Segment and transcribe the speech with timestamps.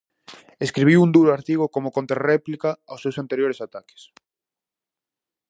[0.65, 4.01] Escribiu un duro artigo como contrarréplica aos seus anteriores ataques.